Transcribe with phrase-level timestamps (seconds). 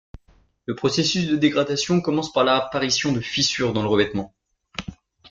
[0.65, 4.33] Le processus de dégradation commence par l'apparition de fissures dans le revêtement.